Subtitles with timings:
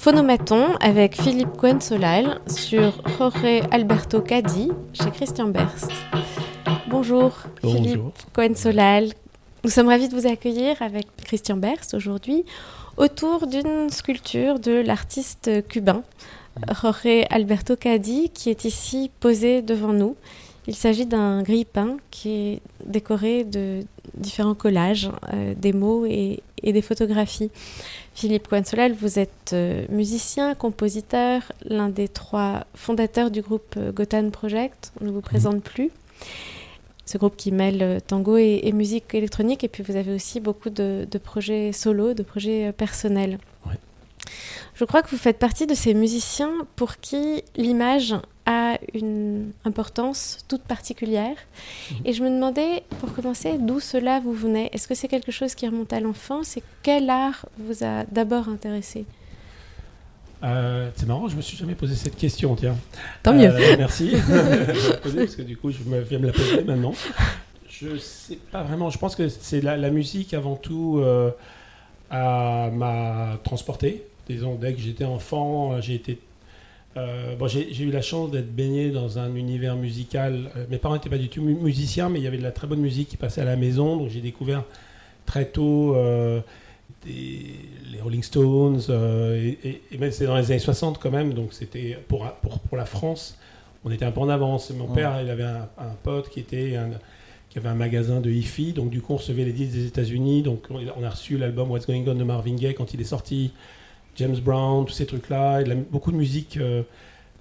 [0.00, 5.92] Phonomaton avec Philippe Cohen-Solal sur Jorge Alberto Cadi chez Christian Berst.
[6.88, 8.00] Bonjour, Philippe
[8.32, 9.10] Cohen-Solal.
[9.62, 12.46] Nous sommes ravis de vous accueillir avec Christian Berst aujourd'hui
[12.96, 16.02] autour d'une sculpture de l'artiste cubain
[16.80, 20.16] Jorge Alberto Cadi qui est ici posé devant nous.
[20.66, 23.80] Il s'agit d'un grille-pain qui est décoré de
[24.14, 27.50] différents collages, euh, des mots et, des photographies.
[28.20, 34.28] Philippe Cohen-Solal, vous êtes euh, musicien, compositeur, l'un des trois fondateurs du groupe euh, Gotan
[34.28, 34.92] Project.
[35.00, 35.22] On ne vous mhm.
[35.22, 35.90] présente plus.
[37.06, 39.64] Ce groupe qui mêle tango et, musique électronique.
[39.64, 43.38] Et puis vous avez aussi beaucoup de, projets solo, de projets personnels.
[44.74, 48.14] Je crois que vous faites partie de ces musiciens pour qui l'image
[48.46, 51.36] a une importance toute particulière.
[51.90, 51.96] Mhm.
[52.04, 54.70] Et je me demandais, pour commencer, d'où cela vous venait?
[54.72, 56.56] Est-ce que c'est quelque chose qui remonte à l'enfance?
[56.56, 59.04] Et quel art vous a d'abord intéressé?
[60.42, 62.76] Euh, c'est marrant, je me suis jamais posé cette question, tiens.
[63.22, 63.50] Tant mieux.
[63.50, 64.12] Euh, merci.
[65.02, 66.94] parce que du coup, je me viens me la poser maintenant.
[67.68, 68.90] Je sais pas vraiment.
[68.90, 71.30] Je pense que c'est la, musique avant tout euh,
[72.10, 76.18] m'a transporté disons, dès que j'étais enfant, euh, j'ai été.
[76.96, 80.50] Euh, bon, j'ai eu la chance d'être baigné dans un univers musical.
[80.56, 82.66] Euh, mes parents n'étaient pas du tout musiciens, mais il y avait de la très
[82.66, 83.96] bonne musique qui passait à la maison.
[83.96, 84.64] Donc j'ai découvert
[85.24, 85.96] très tôt
[87.06, 88.80] les Rolling Stones.
[88.90, 91.32] et, même c'était dans les années 60 quand même.
[91.32, 93.38] Donc c'était pour, pour, pour, la France,
[93.84, 94.70] on était un peu en avance.
[94.70, 95.68] Mon père, il avait un,
[96.02, 96.76] pote qui était
[97.50, 100.42] qui avait un magasin de hi-fi, donc du coup on recevait les disques des États-Unis,
[100.42, 103.50] donc on a reçu l'album What's Going On de Marvin Gaye quand il est sorti,
[104.20, 106.82] James Brown, tous ces trucs-là, beaucoup de musique euh,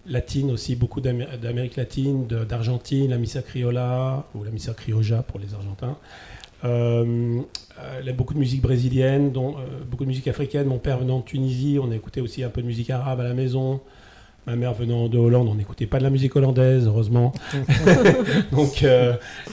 [0.08, 5.54] latine aussi, beaucoup d'Amérique latine, d'Argentine, la missa criolla, ou la missa crioja pour les
[5.54, 5.98] Argentins.
[6.64, 7.42] Euh,
[7.80, 9.56] euh beaucoup de musique brésilienne, dont,
[9.92, 10.68] beaucoup de musique africaine.
[10.68, 13.34] Mon père venant de Tunisie, on écoutait aussi un peu de musique arabe à la
[13.34, 13.82] maison.
[14.48, 17.34] Ma mère venant de Hollande, on n'écoutait pas de la musique hollandaise, heureusement.
[18.54, 18.86] Donc,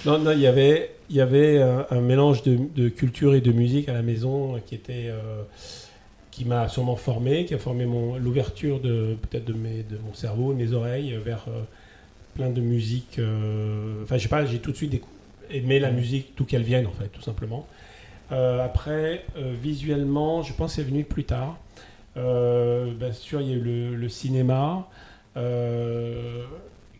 [0.04, 3.50] non, non, il y avait, il y avait un, mélange de, de, culture et de
[3.50, 5.10] musique à la maison qui était
[6.36, 7.86] qui m'a sûrement formé, qui a formé
[8.20, 11.62] l'ouverture de peut-être de, de mon cerveau, de mes oreilles vers euh,
[12.34, 13.18] plein de musique.
[13.18, 15.02] Euh, enfin, je sais pas, j'ai tout de suite
[15.48, 17.66] aimé la musique, tout qu'elle vienne en fait, tout simplement.
[18.32, 21.56] Euh, après, visuellement, je pense que c'est venu plus tard.
[22.14, 24.86] bien sûr, il y a eu le, cinéma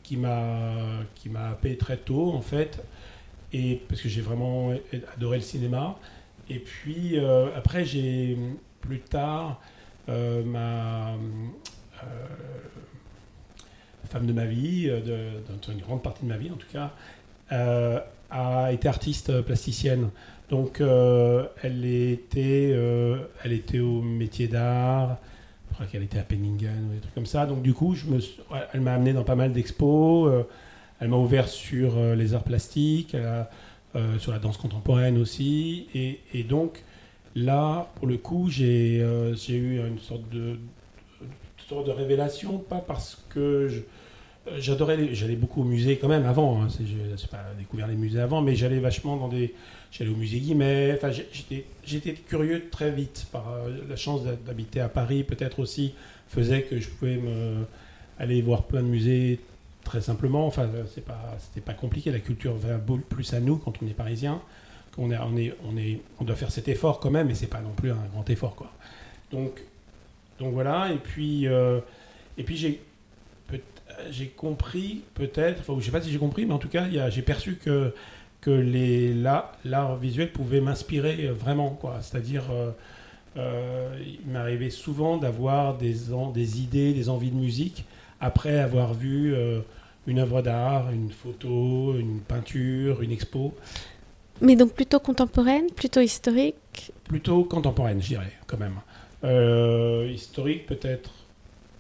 [0.03, 0.77] qui m'a
[1.15, 2.83] qui m'a happé très tôt en fait,
[3.53, 4.71] et parce que j'ai vraiment
[5.15, 5.99] adoré le cinéma.
[6.49, 7.19] Et puis
[7.55, 8.39] après, j'ai
[8.81, 9.61] plus tard,
[10.09, 12.07] euh, ma euh,
[14.09, 16.93] femme de ma vie, euh, de, une grande partie de ma vie en tout cas,
[18.31, 20.11] a été artiste plasticienne.
[20.49, 22.71] Donc elle, était,
[23.45, 25.19] elle était au métier d'art,
[25.71, 27.47] je crois qu'elle était à Penningen ou des trucs comme ça.
[27.47, 28.21] Donc du coup, je me,
[28.73, 30.45] elle m'a amené dans pas mal d'expos,
[31.01, 33.17] elle m'a ouvert sur les arts plastiques,
[34.19, 35.89] sur la danse contemporaine aussi.
[35.95, 36.85] Et, et donc,
[37.37, 40.57] Là, pour le coup, j'ai euh, eu une sorte de,
[41.71, 43.39] de révélation, pas parce que
[44.49, 48.21] euh, j'adorais, j'allais beaucoup au musée quand même avant, hein, j'ai pas découvert les musées
[48.21, 49.55] avant, mais j'allais vachement dans des,
[49.93, 50.99] j'allais au musée Guimet,
[51.85, 55.93] j'étais curieux très vite, par euh, la chance d'habiter à Paris peut-être aussi,
[56.29, 57.67] faisait que je pouvais me,
[58.19, 59.41] aller voir plein de musées
[59.85, 61.37] très simplement, enfin c'était pas,
[61.67, 64.41] pas compliqué, la culture va plus à nous quand on est parisien
[64.99, 68.55] on, doit faire cet effort quand même, mais c'est pas non plus un grand effort.
[68.55, 68.71] Quoi.
[69.31, 69.61] Donc,
[70.39, 71.81] donc voilà, et puis, euh,
[72.49, 72.81] j'ai,
[74.37, 77.57] compris peut-être, enfin, je sais pas si j'ai compris, mais en tout cas, j'ai perçu
[77.57, 77.93] que,
[79.65, 81.81] l'art visuel pouvait m'inspirer vraiment.
[82.01, 82.71] C'est-à-dire, euh,
[83.37, 85.95] euh, il m'arrivait souvent d'avoir des,
[86.33, 87.85] des idées, des envies de musique
[88.21, 89.35] après avoir vu
[90.07, 93.55] une œuvre d'art, une photo, une peinture, une expo.
[94.41, 98.75] Mais donc plutôt contemporaine, plutôt historique Plutôt contemporaine, je dirais, quand même.
[99.25, 101.11] Euh, historique peut-être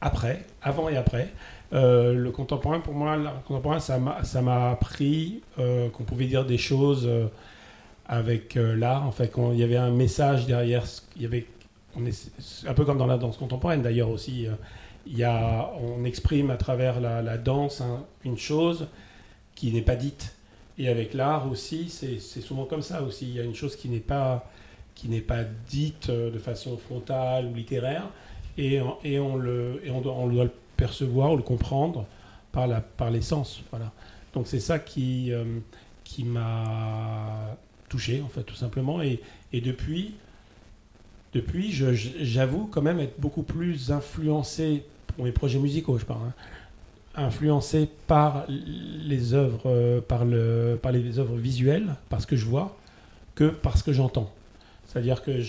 [0.00, 1.28] après, avant et après.
[1.72, 6.58] Euh, le contemporain, pour moi, le contemporain, ça m'a appris euh, qu'on pouvait dire des
[6.58, 7.08] choses
[8.06, 9.06] avec l'art.
[9.06, 10.84] En fait, il y avait un message derrière.
[11.16, 11.46] Il y avait,
[12.66, 14.46] un peu comme dans la danse contemporaine d'ailleurs aussi.
[15.06, 17.82] il y a, on exprime à travers la, danse
[18.24, 18.88] une chose
[19.54, 20.34] qui n'est pas dite
[20.78, 23.26] et avec l'art aussi, c'est souvent comme ça aussi.
[23.26, 24.50] Il y a une chose qui n'est pas,
[24.94, 28.08] qui pas dite euh, de façon frontale ou littéraire,
[28.58, 32.06] et, et, on, le, et on, doit, on doit le percevoir ou le comprendre
[32.52, 33.62] par la par l'essence.
[33.70, 33.92] Voilà.
[34.32, 35.44] Donc c'est ça qui, euh,
[36.04, 37.56] qui m'a
[37.88, 39.02] touché, en fait, tout simplement.
[39.02, 39.20] Et,
[39.52, 40.14] et depuis,
[41.32, 46.34] depuis, j'avoue quand même être beaucoup plus influencé, pour mes projets musicaux, je parle, hein,
[47.16, 52.44] influencé par les œuvres, euh, par, le, par les œuvres visuelles, par ce que je
[52.44, 52.76] vois,
[53.34, 54.32] que par ce que j'entends.
[54.86, 55.40] C'est-à-dire que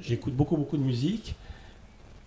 [0.00, 1.34] j'écoute beaucoup, beaucoup de musique.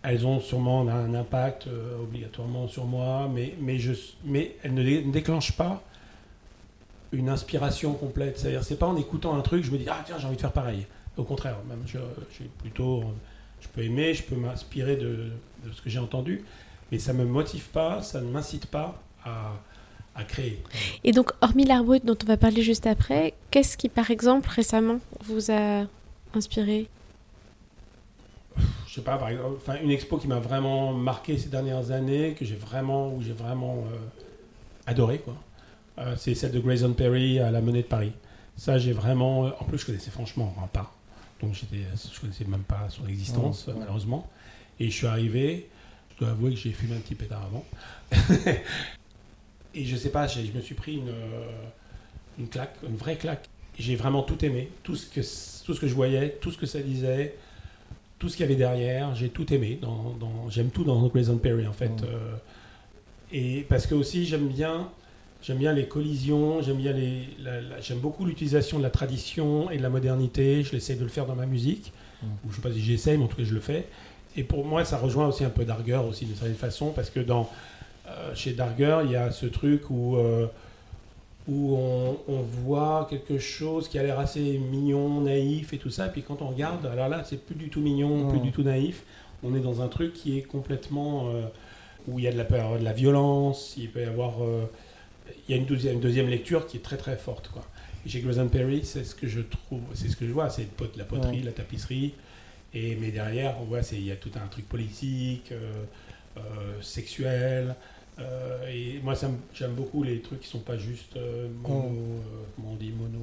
[0.04, 3.94] Elles ont sûrement un impact euh, obligatoirement sur moi, mais, mais, je,
[4.24, 5.84] mais elles ne, déclenchent pas
[7.12, 8.38] une inspiration complète.
[8.38, 10.42] C'est-à-dire, c'est pas en écoutant un truc, je me dis, ah tiens, j'ai envie de
[10.42, 10.86] faire pareil.
[11.18, 11.98] Au contraire, même, je,
[12.60, 13.04] plutôt,
[13.60, 15.32] je peux aimer, je peux m'inspirer de,
[15.66, 16.46] de, ce que j'ai entendu,
[16.92, 19.54] mais ça ne me motive pas, ça ne m'incite pas à,
[20.16, 20.62] à, créer.
[21.04, 24.50] Et donc, hormis l'art brut dont on va parler juste après, qu'est-ce qui, par exemple,
[24.50, 25.86] récemment, vous a
[26.34, 26.88] inspiré?
[28.88, 32.34] Je sais pas, par exemple, enfin, une expo qui m'a vraiment marqué ces dernières années,
[32.34, 33.98] que j'ai vraiment, où j'ai vraiment euh,
[34.88, 35.36] adoré, quoi.
[36.00, 38.14] Euh, c'est celle de Grayson Perry à la Monnaie de Paris.
[38.56, 40.92] Ça, j'ai vraiment, en plus, je connaissais franchement pas,
[41.42, 44.28] donc j'étais, je connaissais même pas son existence, malheureusement.
[44.80, 45.70] Et je suis arrivé,
[46.20, 47.66] je dois avouer que j'ai fumé un petit pétard avant.
[49.76, 51.14] et je sais pas, je me suis pris une,
[52.38, 53.48] une claque, une vraie claque.
[53.78, 55.22] J'ai vraiment tout aimé, tout ce, que,
[55.66, 57.36] tout ce que je voyais, tout ce que ça disait,
[58.18, 59.80] tout ce qu'il y avait derrière, j'ai tout aimé.
[59.82, 62.04] Dans, j'aime tout dans Grayson Perry en fait.
[62.04, 62.36] Euh,
[63.32, 64.90] et parce que aussi j'aime bien,
[65.42, 67.30] j'aime bien les collisions, j'aime bien les,
[67.82, 70.64] j'aime beaucoup l'utilisation de la tradition et de la modernité.
[70.64, 71.94] Je l'essaie de le faire dans ma musique.
[72.22, 73.88] Ou je sais pas si j'essaye, mais en tout cas je le fais.
[74.36, 77.20] Et pour moi, ça rejoint aussi un peu Darger aussi d'une certaine façon, parce que
[77.20, 77.50] dans,
[78.08, 80.48] euh, chez Darger, il y a ce truc où, euh,
[81.48, 86.10] où on, voit quelque chose qui a l'air assez mignon, naïf et tout ça, et
[86.10, 89.04] puis quand on regarde, alors là, c'est plus du tout mignon, plus du tout naïf.
[89.44, 91.44] On est dans un truc qui est complètement euh,
[92.08, 94.36] où il y a de la, de la violence, il peut y avoir,
[95.48, 97.64] il y a une deuxième, une deuxième lecture qui est très très forte, quoi.
[98.06, 100.68] Et chez Grayson Perry, c'est ce que je trouve, c'est ce que je vois, c'est
[100.98, 102.14] la poterie, la tapisserie.
[102.74, 105.72] Et, mais derrière, on voit, il y a tout un truc politique, euh,
[106.38, 106.42] euh,
[106.82, 107.76] sexuel.
[108.20, 109.16] Euh, et moi,
[109.54, 111.18] j'aime beaucoup les trucs qui sont pas juste
[111.64, 111.96] mono,
[112.56, 113.20] comment on dit, mono.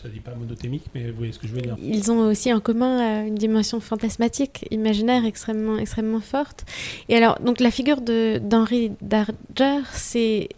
[0.00, 1.76] ça dit pas monothémique, mais vous voyez ce que je veux dire.
[1.80, 6.64] Ils ont aussi en commun une dimension fantasmatique, imaginaire extrêmement, extrêmement forte.
[7.08, 10.48] Et alors, donc la figure d'Henri Darger, c'est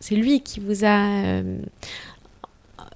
[0.00, 1.42] c'est lui qui vous a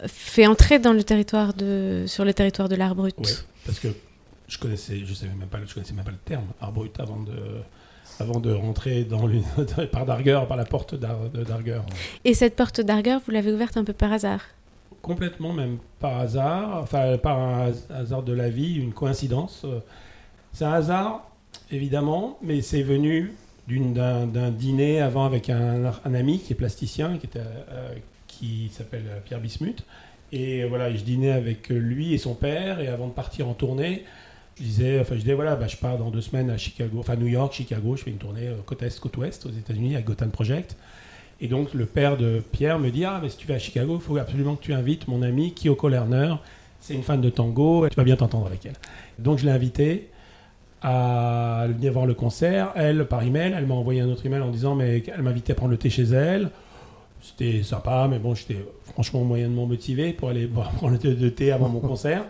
[0.07, 3.15] fait entrer dans le territoire de, sur le territoire de l'art brut.
[3.19, 3.31] Oui,
[3.65, 3.89] parce que
[4.47, 7.21] je connaissais, je savais même pas, je connaissais même pas le terme art brut avant
[7.21, 7.33] de,
[8.21, 9.29] avant de rentrer dans
[9.93, 11.07] par Darger, par la porte de.
[12.25, 14.43] Et cette porte Darger, vous l'avez ouverte un peu par hasard?
[15.03, 19.65] Complètement, même par hasard, enfin par un hasard de la vie, une coïncidence.
[20.53, 21.31] C'est un hasard,
[21.71, 23.33] évidemment, mais c'est venu
[23.69, 27.95] d'un dîner avant avec un, un, ami qui est plasticien, qui était, euh,
[28.39, 29.85] qui s'appelle Pierre Bismuth.
[30.33, 32.81] Et voilà, je dînais avec lui et son père.
[32.81, 34.05] Et avant de partir en tournée,
[34.59, 37.17] je disais, enfin, je disais, voilà, bah, je pars dans deux semaines à Chicago, enfin
[37.17, 37.97] New York, Chicago.
[37.97, 40.77] Je fais une tournée euh, côte est, côte ouest aux États-Unis avec Gotham Project.
[41.41, 43.97] Et donc le père de Pierre me dit, ah, mais si tu vas à Chicago,
[44.01, 46.35] il faut absolument que tu invites mon amie Kyoko Lerner.
[46.81, 47.89] C'est une fan de tango.
[47.89, 48.75] Tu vas bien t'entendre avec elle.
[49.19, 50.09] Donc je l'ai invitée
[50.83, 52.73] à venir voir le concert.
[52.75, 55.57] Elle, par email, elle m'a envoyé un autre email en disant, mais elle m'invitait à
[55.57, 56.51] prendre le thé chez elle.
[57.21, 61.69] C'était sympa, mais bon, j'étais franchement moyennement motivé pour aller boire, prendre le thé avant
[61.69, 62.25] mon concert.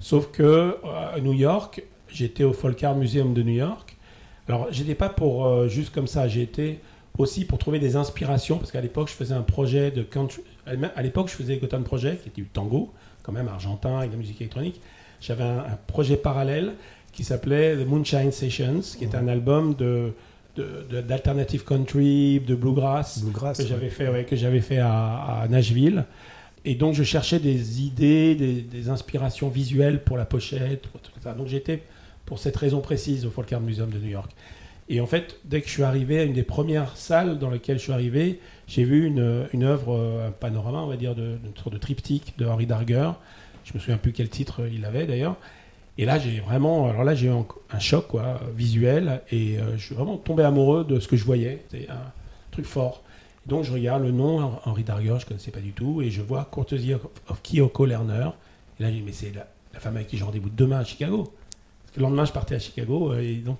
[0.00, 3.96] Sauf que euh, à New York, j'étais au Folk Art Museum de New York.
[4.48, 6.80] Alors, j'étais pas pour euh, juste comme ça, été
[7.16, 10.42] aussi pour trouver des inspirations, parce qu'à l'époque, je faisais un projet de country.
[10.66, 14.16] À l'époque, je faisais Gotham Project, qui était du tango, quand même argentin, avec de
[14.16, 14.80] la musique électronique.
[15.20, 16.74] J'avais un, un, projet parallèle
[17.12, 20.12] qui s'appelait The Moonshine Sessions, qui était un album de
[20.56, 23.24] d'alternative country, de bluegrass,
[23.56, 26.04] que j'avais fait, que j'avais fait à, Nashville.
[26.64, 30.82] Et donc je cherchais des idées, des, inspirations visuelles pour la pochette.
[30.82, 31.34] Tout ça.
[31.34, 31.82] Donc j'étais
[32.24, 34.30] pour cette raison précise au Folk Art Museum de New York.
[34.88, 37.78] Et en fait, dès que je suis arrivé à une des premières salles dans lesquelles
[37.78, 41.56] je suis arrivé, j'ai vu une, une œuvre, un panorama, on va dire, de, une
[41.56, 43.10] sorte de triptyque de Henri Darger.
[43.64, 45.36] Je me souviens plus quel titre il avait d'ailleurs.
[45.96, 49.86] Et là, j'ai vraiment, alors là, j'ai eu un, choc quoi, visuel et euh, je
[49.86, 51.64] suis vraiment tombé amoureux de ce que je voyais.
[51.70, 52.12] C'est un
[52.50, 53.02] truc fort.
[53.46, 56.22] Donc, je regarde le nom, Henri Darger, je ne connaissais pas du tout, et je
[56.22, 58.30] vois Courtesy of, Kyoko Lerner.
[58.80, 59.46] Et là, je dis, mais c'est la,
[59.78, 61.24] femme avec qui j'ai rendez-vous demain à Chicago.
[61.24, 63.58] Parce que le lendemain, je partais à Chicago, euh, et donc,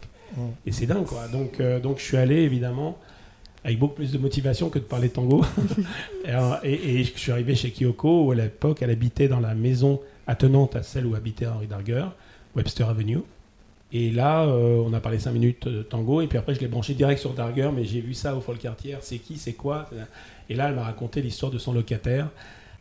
[0.66, 1.28] et c'est dingue, quoi.
[1.28, 2.98] Donc, euh, donc, je suis allé, évidemment,
[3.62, 5.44] avec beaucoup plus de motivation que de parler tango.
[6.64, 10.00] et, et, je suis arrivé chez Kyoko, où à l'époque, elle habitait dans la maison
[10.26, 12.06] attenante à celle où habitait Henri Darger.
[12.56, 13.20] Webster Avenue.
[13.92, 16.66] Et là, euh, on a parlé 5 minutes de tango, et puis après, je l'ai
[16.66, 18.96] branché direct sur Darger, mais j'ai vu ça au Folk Quartier.
[19.00, 19.88] C'est qui, c'est quoi?
[20.48, 22.28] Et là, elle m'a raconté l'histoire de son locataire,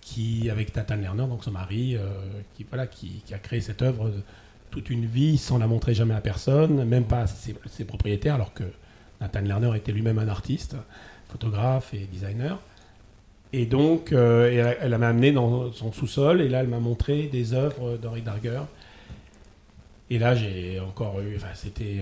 [0.02, 2.08] qui, avec Tatan Lerner, donc son mari, euh,
[2.56, 4.12] qui, voilà, qui, a créé cette œuvre
[4.72, 8.54] toute une vie sans la montrer jamais à personne, même pas à ses, propriétaires, alors
[8.54, 8.64] que
[9.22, 10.76] Nathan Lerner était lui-même un artiste,
[11.30, 12.60] photographe et designer.
[13.54, 17.54] Et donc, elle, elle m'a amené dans son sous-sol, et là, elle m'a montré des
[17.54, 18.62] œuvres d'Henri Darger.
[20.10, 22.02] Et là, j'ai encore eu, enfin, c'était,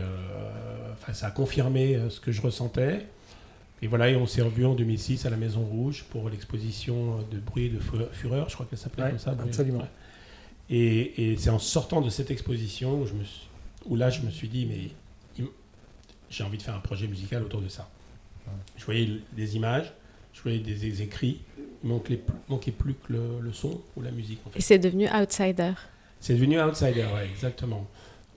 [1.13, 3.05] ça a confirmé ce que je ressentais.
[3.81, 7.39] Et voilà, et on s'est revu en 2006 à la Maison Rouge pour l'exposition de
[7.39, 7.79] bruit de
[8.11, 9.31] fureur, je crois qu'elle s'appelait comme ça.
[9.31, 9.87] Absolument.
[10.69, 13.23] Et, c'est en sortant de cette exposition où, je me
[13.87, 15.45] où là, je me suis dit, mais
[16.29, 17.89] j'ai envie de faire un projet musical autour de ça.
[18.77, 19.91] Je voyais des images,
[20.33, 21.41] je voyais des, écrits,
[21.83, 24.39] il manquait, manquait plus que le, son ou la musique.
[24.55, 25.73] Et c'est devenu Outsider.
[26.21, 27.87] C'est devenu Outsider, ouais, exactement.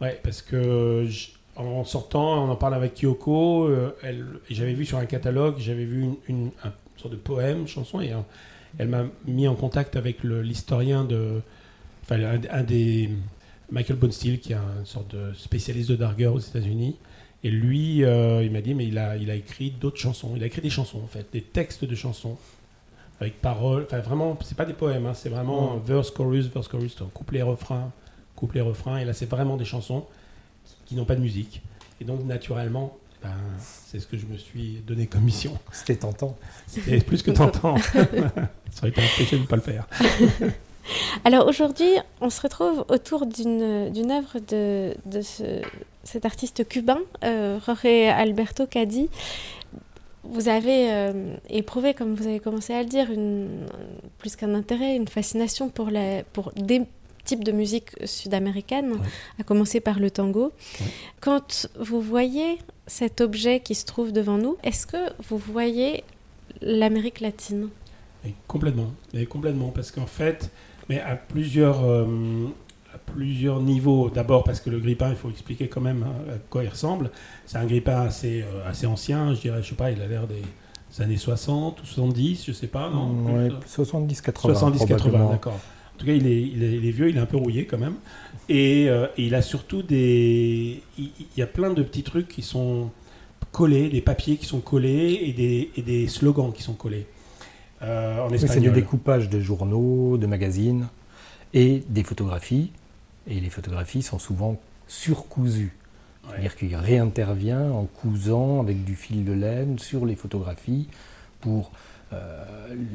[0.01, 1.07] Ouais, parce que
[1.55, 3.69] en sortant, on en parle avec Kyoko.
[3.69, 3.95] Euh,
[4.51, 6.51] j'avais vu sur un catalogue, j'avais vu une,
[6.97, 8.13] sorte de poème, chanson, et
[8.79, 11.43] elle m'a mis en contact avec l'historien de,
[12.03, 12.19] enfin
[12.51, 13.11] un, des
[13.71, 16.97] Michael Bonesteel, qui est une sorte de spécialiste de Darger aux États-Unis.
[17.45, 20.33] Et lui, euh, il m'a dit, mais il a, il a écrit d'autres chansons.
[20.35, 22.39] Il a écrit des chansons en fait, des textes de chansons
[23.21, 23.85] avec paroles.
[23.87, 27.91] Enfin vraiment, c'est pas des poèmes, hein, c'est vraiment verse chorus, verse chorus, couplet refrain,
[28.37, 28.99] couplet refrain.
[28.99, 30.05] Et là, c'est vraiment des chansons
[30.87, 31.63] qui n'ont pas de musique.
[32.01, 35.59] Et donc, naturellement, ben, c'est ce que je me suis donné comme mission.
[35.73, 36.37] C'était tentant.
[36.67, 37.77] C'était plus que tentant.
[38.71, 39.87] Ça aurait été un péché de ne pas le faire.
[41.25, 41.89] Alors aujourd'hui,
[42.21, 45.63] on se retrouve autour d'une œuvre de, de ce,
[46.03, 49.09] cet artiste cubain, euh, Jorge Alberto Cadi.
[50.25, 53.67] Vous avez euh, éprouvé, comme vous avez commencé à le dire, une,
[54.19, 56.83] plus qu'un intérêt, une fascination pour, la, pour des
[57.25, 58.97] type de musique sud-américaine,
[59.41, 60.53] à commencer par le tango.
[61.21, 66.05] Quand vous voyez cet objet qui se trouve devant nous, est-ce que vous voyez
[66.61, 67.71] l'Amérique latine?
[68.47, 70.51] Complètement, et complètement, parce qu'en fait,
[70.89, 72.07] mais à plusieurs, euh,
[73.07, 74.11] plusieurs niveaux.
[74.11, 77.11] D'abord parce que le grippin, il faut expliquer quand même hein, à quoi il ressemble.
[77.47, 80.27] C'est un grippin assez, euh, assez ancien, je dirais, je sais pas, il a l'air
[80.27, 84.87] des années 60 ou 70, je sais pas, non 70-80.
[84.87, 85.55] 70-80, d'accord.
[85.95, 87.95] En tout cas, il est, il est, vieux, il est un peu rouillé quand même.
[88.49, 90.83] Et, euh, il a surtout des.
[90.99, 92.91] Il, y a plein de petits trucs qui sont
[93.53, 97.07] collés, des papiers qui sont collés et des, et des slogans qui sont collés.
[97.83, 98.55] Euh, en espagnol.
[98.55, 100.89] C'est du découpage de journaux, de magazines
[101.53, 102.73] et des photographies.
[103.27, 105.77] Et les photographies sont souvent surcousues.
[106.29, 110.89] C'est-à-dire qu'il réintervient en cousant avec du fil de laine sur les photographies
[111.41, 111.71] pour
[112.13, 112.45] euh,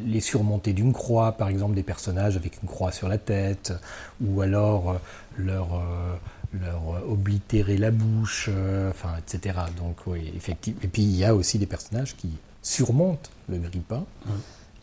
[0.05, 3.73] les surmonter d'une croix, par exemple des personnages avec une croix sur la tête,
[4.21, 4.97] ou alors euh,
[5.37, 6.15] leur, euh,
[6.59, 8.49] leur oblitérer la bouche,
[8.89, 9.59] enfin, etc.
[9.77, 10.79] Donc, oui, effectivement.
[10.83, 12.29] Et puis, il y a aussi des personnages qui
[12.61, 14.05] surmontent le grippin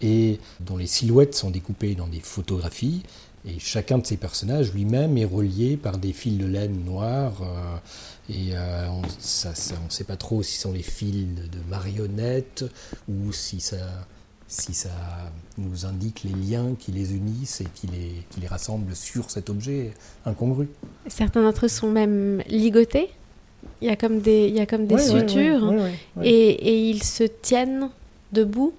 [0.02, 3.02] et dont les silhouettes sont découpées dans des photographies.
[3.48, 7.42] Et chacun de ces personnages lui-même est relié par des fils de laine noirs.
[8.28, 8.54] et
[8.90, 12.64] on ne sait pas trop si ce sont les fils de marionnettes
[13.08, 13.76] ou si ça
[14.48, 14.90] si ça
[15.58, 19.50] nous indique les liens qui les unissent et qui les, qui les rassemblent sur cet
[19.50, 19.92] objet
[20.24, 20.68] incongru.
[21.08, 23.08] Certains d'entre eux sont même ligotés.
[23.80, 25.74] Il y a comme des, il y a comme des sutures
[26.22, 27.90] et, et, ils se tiennent
[28.32, 28.72] debout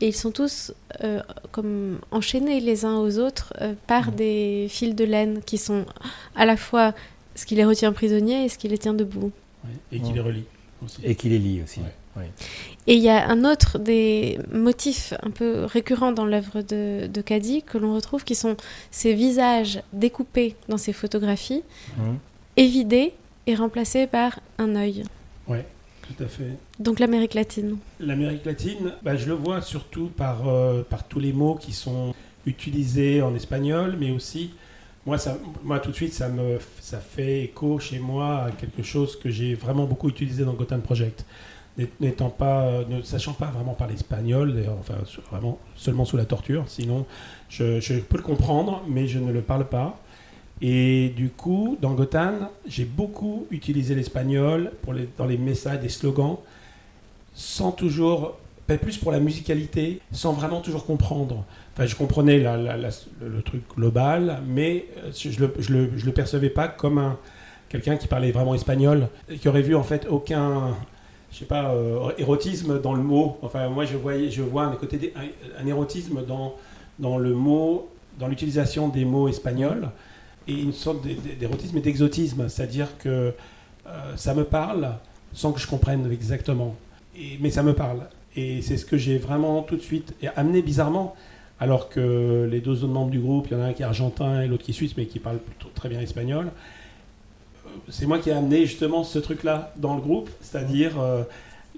[0.00, 0.72] et ils sont tous
[1.02, 1.20] euh,
[1.52, 5.86] comme enchaînés les uns aux autres euh, par des fils de laine qui sont
[6.34, 6.94] à la fois
[7.34, 9.32] ce qui les retient prisonniers et ce qui les tient debout.
[9.92, 10.44] et qui les relie
[10.84, 11.00] aussi.
[11.04, 11.80] Et qui les lie aussi.
[12.86, 17.20] Et il y a un autre des motifs un peu récurrents dans l'œuvre de, de
[17.20, 18.56] Cady que l'on retrouve, qui sont
[18.92, 21.62] ces visages découpés dans ces photographies,
[21.96, 22.02] mmh.
[22.56, 23.14] évidés
[23.48, 25.02] et remplacés par un œil.
[25.48, 25.58] Oui,
[26.06, 26.56] tout à fait.
[26.78, 27.78] Donc l'Amérique latine.
[28.00, 32.14] L'Amérique latine, bah, je le vois surtout par, euh, par tous les mots qui sont
[32.46, 34.52] utilisés en espagnol, mais aussi,
[35.06, 38.82] moi, ça, moi tout de suite, ça, me, ça fait écho chez moi à quelque
[38.82, 41.24] chose que j'ai vraiment beaucoup utilisé dans Gotham Project
[42.00, 44.94] n'étant pas, ne sachant pas vraiment parler espagnol, enfin
[45.30, 47.04] vraiment seulement sous la torture, sinon
[47.48, 49.98] je, peux le comprendre, mais je ne le parle pas.
[50.60, 54.72] Et du coup, dans Gotham, j'ai beaucoup utilisé l'espagnol
[55.18, 56.36] dans les messages, des slogans,
[57.34, 58.38] sans toujours,
[58.80, 61.44] plus pour la musicalité, sans vraiment toujours comprendre.
[61.74, 65.52] Enfin, je comprenais le, truc global, mais euh, je le,
[65.96, 67.18] je le, percevais pas comme un
[67.68, 69.08] quelqu'un qui parlait vraiment espagnol,
[69.40, 70.76] qui aurait vu en fait aucun
[71.32, 73.38] je sais pas, euh, érotisme dans le mot.
[73.42, 75.12] Enfin, moi, je, vois un, côté
[75.60, 77.88] un, érotisme dans le mot,
[78.20, 79.90] dans l'utilisation des mots espagnols,
[80.48, 81.06] et une sorte
[81.38, 82.48] d'érotisme et d'exotisme.
[82.48, 83.32] C'est-à-dire que
[83.86, 84.94] euh, ça me parle
[85.32, 86.76] sans que je comprenne exactement.
[87.40, 88.00] Mais ça me parle.
[88.36, 91.14] Et c'est ce que j'ai vraiment tout de suite amené bizarrement,
[91.60, 93.84] alors que les deux autres membres du groupe, il y en a un qui est
[93.84, 96.50] argentin et l'autre qui est suisse, mais qui parle plutôt très bien espagnol.
[97.88, 100.94] c'est moi qui ai amené justement ce truc-là dans le groupe, c'est-à-dire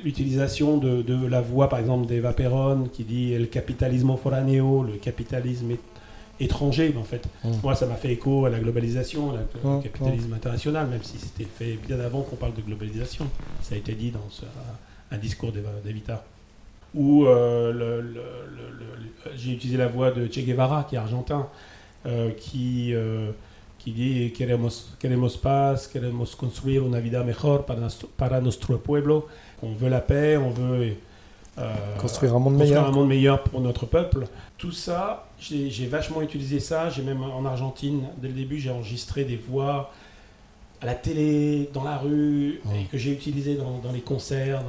[0.02, 4.94] l'utilisation de, de, la voix, par exemple, d'Eva Perron, qui dit le capitalisme foraneo, le
[4.94, 5.72] capitalisme
[6.40, 7.26] étranger, en fait.
[7.44, 7.50] Mmh.
[7.62, 9.82] Moi, ça m'a fait écho à la globalisation, au mmh.
[9.82, 13.26] capitalisme international, même si c'était fait bien avant qu'on parle de globalisation.
[13.62, 14.28] Ça a été dit dans
[15.10, 16.24] un discours d'Evita.
[16.94, 18.02] Ou euh,
[19.36, 21.46] j'ai utilisé la voix de Che Guevara, qui est argentin,
[22.06, 23.32] euh, qui, euh,
[23.78, 29.26] qui dit queremos, queremos paz, queremos construir una vida mejor para, para nuestro pueblo.
[29.62, 30.96] On veut la paix, on veut
[31.98, 32.86] construire un monde meilleur.
[32.86, 34.26] un monde meilleur pour notre peuple.
[34.58, 36.90] Tout ça, j'ai vachement utilisé ça.
[36.90, 39.92] J'ai même en Argentine, dès le début, j'ai enregistré des voix
[40.80, 44.62] à la télé, dans la rue, et que j'ai utilisé dans, dans, les concerts.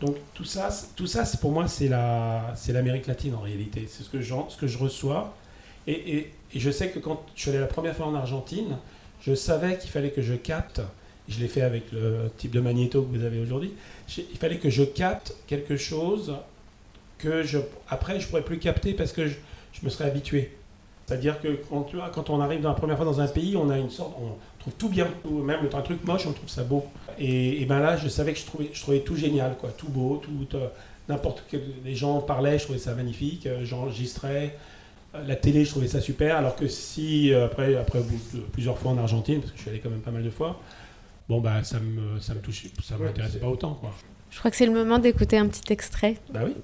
[0.00, 3.86] Donc tout ça, tout ça, pour moi, c'est la, c'est l'Amérique latine en réalité.
[3.88, 5.34] C'est ce que je, ce que je reçois.
[5.86, 8.76] Et, et, et, je sais que quand je suis allé la première fois en Argentine,
[9.20, 10.80] je savais qu'il fallait que je capte
[11.28, 13.72] je l'ai fait avec le type de magnéto que vous avez aujourd'hui,
[14.16, 16.34] il fallait que je capte quelque chose
[17.18, 19.34] que je, après je pourrais plus capter parce que je,
[19.82, 20.52] me serais habitué.
[21.06, 23.70] C'est-à-dire que quand, tu quand on arrive dans la première fois dans un pays, on
[23.70, 26.84] a une sorte, on trouve tout bien, même un truc moche, on trouve ça beau.
[27.18, 30.20] Et, ben là, je savais que je trouvais, je trouvais tout génial, quoi, tout beau,
[30.22, 30.68] tout euh,
[31.08, 34.56] n'importe quel, les gens parlaient, je trouvais ça magnifique, euh, j'enregistrais.
[35.14, 38.00] Euh, la télé, je trouvais ça super, alors que si, après, après
[38.52, 40.60] plusieurs fois en Argentine, parce que je suis allé quand même pas mal de fois,
[41.28, 43.92] bon, bah, ça me, ça me touche, ça m'intéressait pas autant, quoi.
[44.30, 46.16] Je crois que c'est le moment d'écouter un petit extrait.
[46.30, 46.54] Bah oui.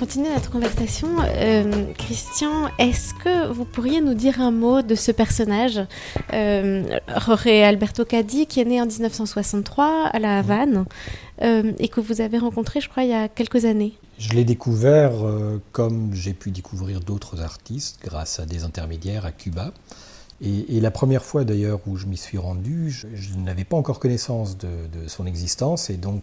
[0.00, 5.12] Continuer notre conversation, euh, Christian, est-ce que vous pourriez nous dire un mot de ce
[5.12, 5.78] personnage,
[6.32, 10.86] euh, Jorge Alberto Cadi, qui est né en 1963 à La Havane
[11.42, 14.44] euh, et que vous avez rencontré, je crois, il y a quelques années Je l'ai
[14.44, 15.12] découvert
[15.72, 19.74] comme j'ai pu découvrir d'autres artistes grâce à des intermédiaires à Cuba.
[20.40, 24.56] Et, la première fois d'ailleurs où je m'y suis rendu, je, n'avais pas encore connaissance
[24.56, 24.66] de,
[25.08, 26.22] son existence et donc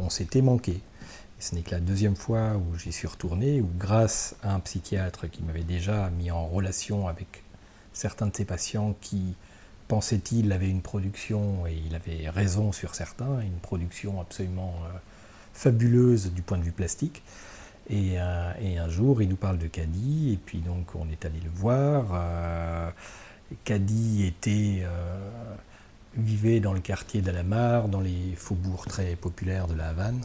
[0.00, 0.80] on s'était manqué.
[1.42, 5.28] Ce n'est que la deuxième fois où j'y suis retourné, où grâce à un psychiatre
[5.28, 7.42] qui m'avait déjà mis en relation avec
[7.92, 9.34] certains de ses patients qui,
[9.88, 14.96] pensait-il, avaient une production, et il avait raison sur certains, une production absolument euh,
[15.52, 17.24] fabuleuse du point de vue plastique.
[17.90, 21.40] Et, euh, un jour, il nous parle de Caddy, et puis donc on est allé
[21.42, 22.06] le voir.
[22.12, 22.90] Euh,
[23.64, 24.84] Caddy était,
[26.16, 30.20] vivait dans le quartier d'Alamar, dans les faubourgs très populaires de la Havane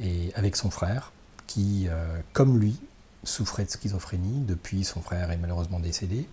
[0.00, 1.12] et avec son frère,
[1.46, 2.76] qui, euh, comme lui,
[3.24, 6.26] souffrait de schizophrénie depuis son frère est malheureusement décédé.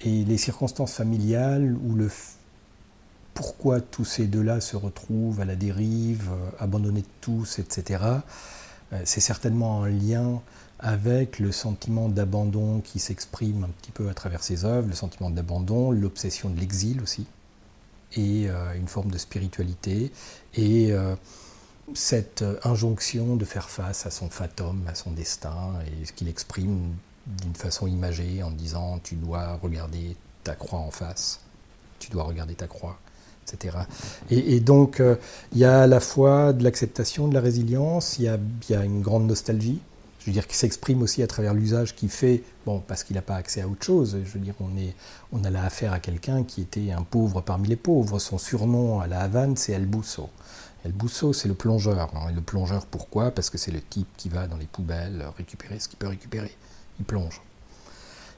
[0.00, 2.10] Et les circonstances familiales ou le
[3.34, 8.02] pourquoi tous ces deux-là se retrouvent à la dérive, euh, abandonnés de tous, etc.,
[8.92, 10.40] euh, c'est certainement un lien
[10.78, 15.30] avec le sentiment d'abandon qui s'exprime un petit peu à travers ses œuvres, le sentiment
[15.30, 17.26] d'abandon, l'obsession de l'exil aussi,
[18.12, 20.12] et une forme de spiritualité,
[20.54, 20.94] et
[21.94, 26.28] cette euh, injonction de faire face à son fatum, à son destin, et ce qu'il
[26.28, 26.94] exprime
[27.26, 31.40] d'une façon imagée en disant tu dois regarder ta croix en face,
[31.98, 32.98] tu dois regarder ta croix,
[33.42, 33.78] etc.
[34.30, 35.16] Et, donc euh,
[35.52, 39.02] il y a à la fois de l'acceptation, de la résilience, il y a, une
[39.02, 39.80] grande nostalgie.
[40.20, 43.22] je veux dire, qui s'exprime aussi à travers l'usage qu'il fait, bon, parce qu'il n'a
[43.22, 44.18] pas accès à autre chose.
[44.24, 44.94] Je veux dire, on, est,
[45.32, 48.18] on a là affaire à quelqu'un qui était un pauvre parmi les pauvres.
[48.20, 50.30] Son surnom à la Havane, c'est El Bousso.
[50.86, 52.10] El Bousso, c'est le plongeur.
[52.14, 52.28] Hein.
[52.30, 53.32] Et le plongeur, pourquoi?
[53.32, 56.56] Parce que c'est le type qui va dans les poubelles récupérer ce qu'il peut récupérer.
[57.00, 57.42] Il plonge.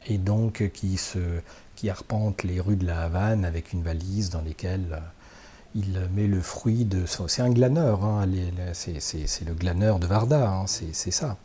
[0.07, 5.03] Et donc, qui, arpente les rues de la Havane avec une valise dans laquelle
[5.75, 7.05] il met le fruit de.
[7.07, 8.27] C'est un glaneur, hein,
[8.73, 11.37] c'est le glaneur de Varda, hein, c'est ça.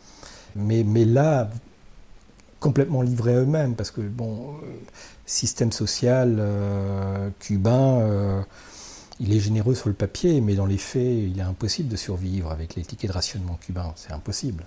[0.56, 1.50] Mais, là,
[2.62, 4.72] complètement livré à eux-mêmes, parce que, bon, euh,
[5.26, 8.42] système social euh, cubain, euh,
[9.24, 12.52] il est généreux sur le papier, mais dans les faits, il est impossible de survivre
[12.52, 14.66] avec les tickets de rationnement cubains, c'est impossible.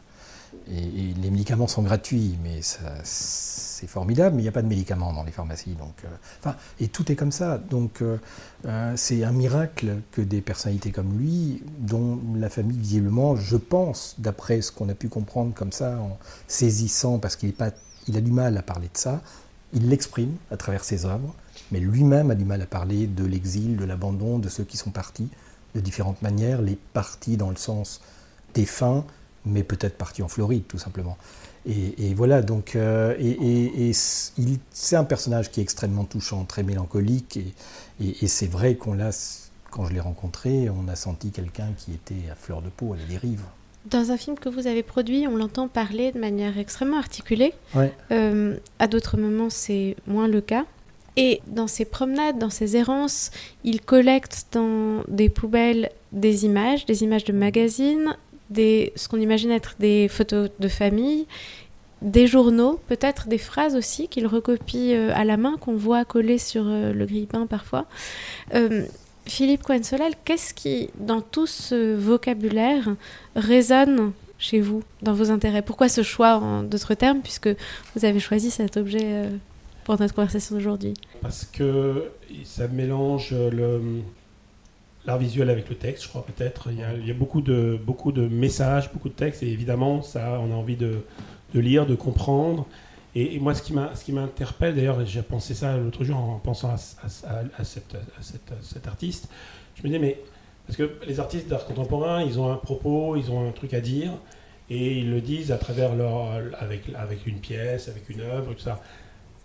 [0.72, 0.80] Et,
[1.20, 5.24] les médicaments sont gratuits, mais c'est formidable, mais il n'y a pas de médicaments dans
[5.24, 5.74] les pharmacies.
[5.74, 6.08] Donc, euh,
[6.40, 7.58] enfin, et tout est comme ça.
[7.58, 8.16] Donc euh,
[8.64, 14.14] euh, c'est un miracle que des personnalités comme lui, dont la famille visiblement, je pense,
[14.18, 17.52] d'après ce qu'on a pu comprendre comme ça, en saisissant, parce qu'il
[18.08, 19.20] il a du mal à parler de ça,
[19.74, 21.34] il l'exprime à travers ses œuvres,
[21.72, 24.90] mais lui-même a du mal à parler de l'exil, de l'abandon, de ceux qui sont
[24.90, 25.28] partis
[25.74, 28.00] de différentes manières, les partis dans le sens
[28.54, 29.04] défunt,
[29.44, 31.16] mais peut-être parti en Floride, tout simplement.
[31.68, 37.40] Et, voilà, donc, euh, et, c'est un personnage qui est extrêmement touchant, très mélancolique,
[38.00, 39.10] et, c'est vrai qu'on l'a,
[39.70, 42.96] quand je l'ai rencontré, on a senti quelqu'un qui était à fleur de peau, à
[42.96, 43.42] la dérive.
[43.90, 47.52] Dans un film que vous avez produit, on l'entend parler de manière extrêmement articulée.
[48.10, 50.64] Euh, à d'autres moments, c'est moins le cas.
[51.16, 53.30] Et dans ses promenades, dans ses errances,
[53.64, 58.16] il collecte dans des poubelles des images, des images de magazines,
[58.54, 61.26] ce qu'on imagine être des photos de famille,
[62.02, 66.38] des journaux, peut-être des phrases aussi qu'il recopie euh, à la main, qu'on voit coller
[66.38, 67.86] sur euh, le grille-pain parfois.
[68.54, 68.84] Euh,
[69.24, 72.94] Philippe Cohen-Solal, qu'est-ce qui, dans tout ce vocabulaire,
[73.34, 75.62] résonne chez vous, dans vos intérêts?
[75.62, 77.48] Pourquoi ce choix en d'autres termes, puisque
[77.94, 79.24] vous avez choisi cet objet
[79.86, 82.10] pour notre conversation d'aujourd'hui Parce que
[82.42, 83.32] ça mélange
[85.06, 86.70] l'art visuel avec le texte, je crois peut-être.
[86.72, 90.50] Il, y a, beaucoup, de, beaucoup de messages, beaucoup de textes, et évidemment, ça, on
[90.50, 91.02] a envie de,
[91.54, 92.66] lire, de comprendre.
[93.14, 98.88] Et, moi, ce qui m'interpelle, d'ailleurs, j'ai pensé ça l'autre jour en pensant à, cet
[98.88, 99.28] artiste,
[99.76, 100.20] je me disais, mais
[100.66, 103.80] parce que les artistes d'art contemporain, ils ont un propos, ils ont un truc à
[103.80, 104.10] dire,
[104.68, 108.64] et ils le disent à travers leur, avec, avec une pièce, avec une œuvre, tout
[108.64, 108.82] ça.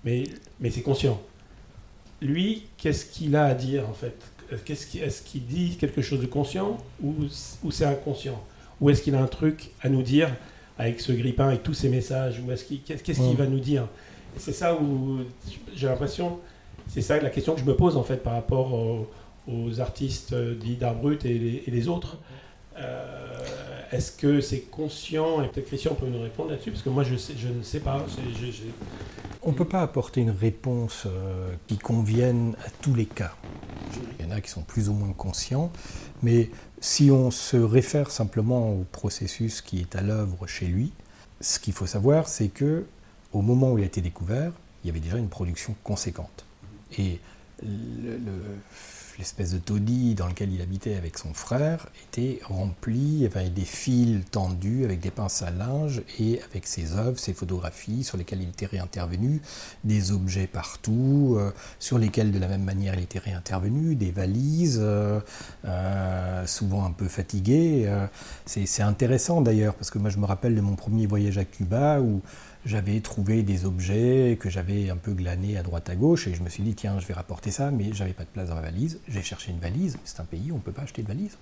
[0.03, 0.23] Mais,
[0.59, 1.21] mais c'est conscient.
[2.21, 4.15] Lui, qu'est-ce qu'il a à dire en fait?
[4.51, 7.13] Est-ce qu'il dit quelque chose de conscient ou,
[7.71, 8.41] c'est inconscient?
[8.79, 10.29] Ou est-ce qu'il a un truc à nous dire
[10.77, 12.41] avec ce grippin, avec tous ces messages?
[12.45, 13.87] Ou est-ce qu'est-ce qu'il va nous dire?
[14.37, 15.19] C'est ça où
[15.75, 16.39] j'ai l'impression,
[16.87, 20.75] c'est ça la question que je me pose en fait par rapport aux, artistes dits
[20.75, 22.17] d'art brut et, les autres.
[22.77, 27.03] Euh, est-ce que c'est conscient Et peut-être Christian peut nous répondre là-dessus, parce que moi
[27.03, 28.05] je, je ne sais pas.
[29.43, 33.33] On ne peut pas apporter une réponse euh, qui convienne à tous les cas.
[34.19, 35.71] Il y en a qui sont plus ou moins conscients,
[36.23, 36.49] mais
[36.79, 40.93] si on se réfère simplement au processus qui est à l'œuvre chez lui,
[41.41, 42.85] ce qu'il faut savoir, c'est que
[43.33, 46.45] au moment où il a été découvert, il y avait déjà une production conséquente.
[46.97, 47.19] Et
[47.63, 48.19] le,
[49.21, 54.23] l'espèce de taudis dans lequel il habitait avec son frère était rempli avec des fils
[54.31, 58.49] tendus, avec des pinces à linge et avec ses œuvres, ses photographies sur lesquelles il
[58.49, 59.41] était réintervenu,
[59.83, 64.79] des objets partout, euh, sur lesquels de la même manière il était réintervenu, des valises,
[64.81, 65.19] euh,
[65.65, 67.91] euh, souvent un peu fatiguées.
[68.45, 71.99] c'est intéressant d'ailleurs parce que moi je me rappelle de mon premier voyage à Cuba
[72.01, 72.21] où
[72.65, 76.43] j'avais trouvé des objets que j'avais un peu glanés à droite à gauche et je
[76.43, 78.61] me suis dit tiens je vais rapporter ça mais j'avais pas de place dans la
[78.61, 78.99] valise.
[79.07, 81.37] J'ai cherché une valise c'est un pays où on peut pas acheter de valise.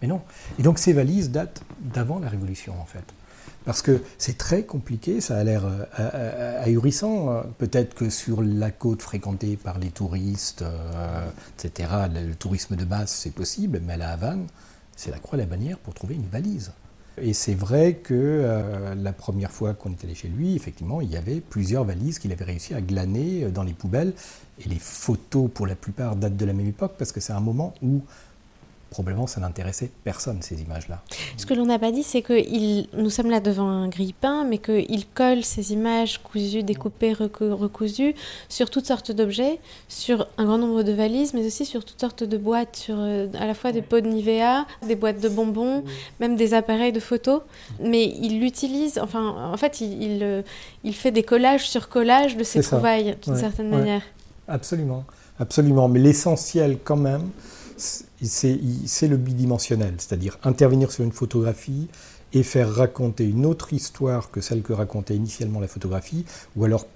[0.00, 0.22] Mais non.
[0.58, 3.04] Et donc ces valises datent d'avant la révolution en fait.
[3.64, 5.64] Parce que c'est très compliqué ça a l'air
[5.98, 12.76] euh, ahurissant peut-être que sur la côte fréquentée par les touristes euh, etc le tourisme
[12.76, 14.46] de base c'est possible mais à la Havane
[14.96, 16.72] c'est la croix la bannière pour trouver une valise
[17.22, 21.10] et c'est vrai que euh, la première fois qu'on est allé chez lui, effectivement, il
[21.10, 24.12] y avait plusieurs valises qu'il avait réussi à glaner euh, dans les poubelles.
[24.64, 27.40] Et les photos, pour la plupart, datent de la même époque, parce que c'est un
[27.40, 28.02] moment où
[28.90, 31.02] probablement ça n'intéressait personne, ces images-là.
[31.36, 34.58] Ce que l'on n'a pas dit, c'est que nous sommes là devant un grille-pain, mais
[34.58, 38.14] qu'il colle ces images cousues, découpées, recousues
[38.48, 42.24] sur toutes sortes d'objets, sur un grand nombre de valises, mais aussi sur toutes sortes
[42.24, 45.84] de boîtes, sur euh, à la fois des pots de Nivea, des boîtes de bonbons,
[46.20, 47.42] même des appareils de photos.
[47.80, 50.42] Mais il l'utilise, enfin, en fait, il, euh,
[50.84, 54.02] il, fait des collages sur collages de ses trouvailles, d'une certaine manière.
[54.46, 55.04] Absolument,
[55.38, 55.88] absolument.
[55.88, 57.28] Mais l'essentiel, quand même,
[58.22, 61.88] c'est le bidimensionnel, c'est-à-dire intervenir sur une photographie
[62.32, 66.24] et faire raconter une autre histoire que celle que racontait initialement la photographie,
[66.56, 66.86] ou alors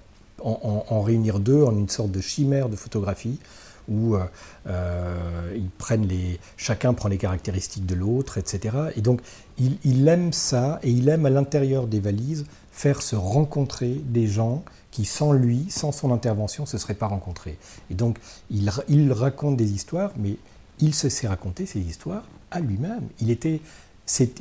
[0.41, 3.39] en, réunir deux en une sorte de chimère de photographie
[3.87, 4.23] où euh,
[4.67, 8.77] euh, ils prennent les, chacun prend les caractéristiques de l'autre, etc.
[8.95, 9.21] Et donc
[9.57, 14.63] il, aime ça et il aime à l'intérieur des valises faire se rencontrer des gens
[14.91, 17.57] qui sans lui, sans son intervention, ne se seraient pas rencontrés.
[17.89, 18.17] Et donc
[18.49, 20.37] il raconte des histoires, mais
[20.83, 23.07] il se sait raconter ces histoires à lui-même.
[23.21, 23.61] Il était,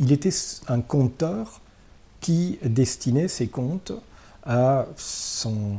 [0.00, 0.34] il était
[0.66, 1.60] un conteur
[2.20, 3.92] qui destinait ses contes
[4.44, 5.76] à son,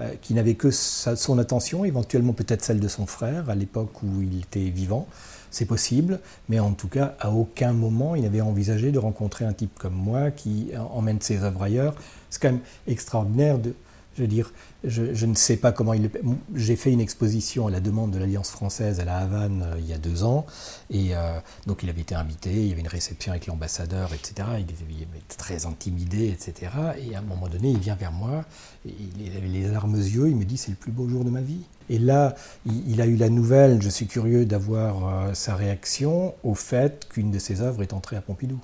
[0.00, 4.22] euh, qui n'avait que son attention, éventuellement peut-être celle de son frère à l'époque où
[4.22, 5.06] il était vivant.
[5.50, 9.52] C'est possible, mais en tout cas, à aucun moment il n'avait envisagé de rencontrer un
[9.52, 11.94] type comme moi qui emmène ses œuvres ailleurs.
[12.30, 13.74] C'est quand même extraordinaire de,
[14.18, 14.52] je veux dire,
[14.82, 16.10] je, ne sais pas comment il.
[16.56, 19.86] J'ai fait une exposition à la demande de l'Alliance française à La Havane euh, il
[19.86, 20.44] y a deux ans,
[20.90, 24.48] et euh, donc il avait été invité, il y avait une réception avec l'ambassadeur, etc.
[24.58, 26.72] Il était, très intimidé, etc.
[27.00, 28.44] Et à un moment donné, il vient vers moi,
[28.84, 31.30] il avait les larmes aux yeux, il me dit c'est le plus beau jour de
[31.30, 31.62] ma vie.
[31.88, 32.34] Et là,
[32.66, 37.30] il, a eu la nouvelle, je suis curieux d'avoir euh, sa réaction au fait qu'une
[37.30, 38.58] de ses œuvres est entrée à Pompidou.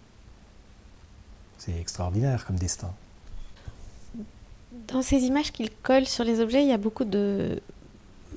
[1.58, 2.92] C'est extraordinaire comme destin.
[4.88, 7.60] Dans ces images qu'il colle sur les objets, il y a beaucoup de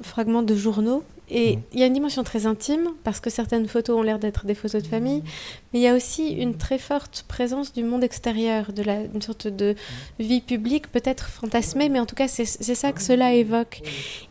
[0.02, 1.04] fragments de journaux.
[1.30, 1.62] Et mm.
[1.74, 4.56] il y a une dimension très intime, parce que certaines photos ont l'air d'être des
[4.56, 5.24] photos de famille,
[5.74, 9.22] mais il y a aussi une très forte présence du monde extérieur, de la, une
[9.22, 9.76] sorte de
[10.20, 13.82] vie publique, peut-être fantasmée, mais en tout cas, c'est ça que cela évoque.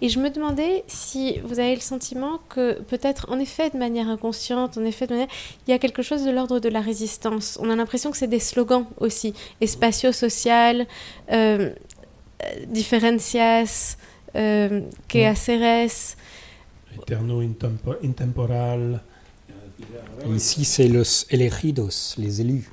[0.00, 4.08] Et je me demandais si vous avez le sentiment que peut-être, en effet, de manière
[4.08, 7.58] inconsciente, en effet, il y a quelque chose de l'ordre de la résistance.
[7.60, 10.86] On a l'impression que c'est des slogans aussi, espatio-social,
[11.30, 11.74] euh,
[12.68, 13.96] diferencias,
[14.34, 16.16] euh, que haceres.
[16.94, 17.42] Eterno
[18.02, 19.02] intemporal.
[20.34, 22.70] Ici, c'est los elegidos, les élus.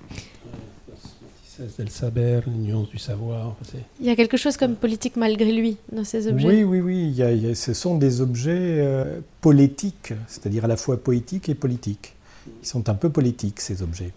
[1.77, 3.55] Del saber, l'union du savoir.
[3.99, 6.47] Il y a quelque chose comme politique malgré lui dans ces objets.
[6.47, 7.07] Oui, oui, oui.
[7.09, 11.55] Il y a, ce sont des objets euh, politiques, c'est-à-dire à la fois poétiques et
[11.55, 12.15] politiques.
[12.61, 14.11] Ils sont un peu politiques, ces objets.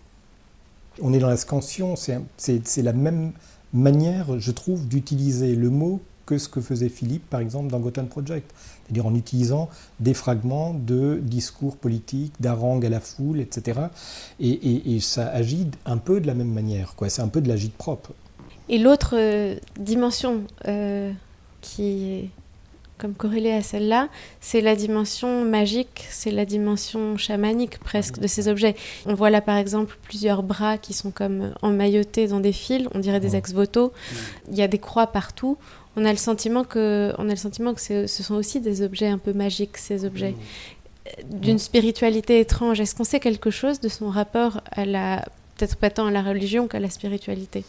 [1.02, 3.32] On est dans la scansion, c'est la même
[3.76, 8.08] manière, je trouve, d'utiliser le mot que ce que faisait Philippe, par exemple, dans Gotham
[8.08, 8.52] Project.
[8.84, 13.80] C'est-à-dire en utilisant des fragments de discours politiques, d'harangue à la foule, etc.
[14.40, 16.94] Et, ça agit un peu de la même manière.
[17.08, 18.12] C'est un peu de l'agite propre.
[18.68, 21.12] Et l'autre euh, dimension euh,
[21.60, 22.30] qui
[22.98, 24.08] comme corrélée à celle-là,
[24.40, 28.74] c'est la dimension magique, c'est la dimension chamanique presque de ces objets.
[29.06, 32.98] On voit là par exemple plusieurs bras qui sont comme emmaillotés dans des fils, on
[32.98, 33.92] dirait des ex-voto.
[34.50, 35.58] Il y a des croix partout.
[35.96, 39.08] On a le sentiment que, on a le sentiment que ce sont aussi des objets
[39.08, 40.34] un peu magiques, ces objets,
[41.30, 42.80] d'une spiritualité étrange.
[42.80, 45.24] Est-ce qu'on sait quelque chose de son rapport à la,
[45.56, 47.64] peut-être pas tant à la religion qu'à la spiritualité?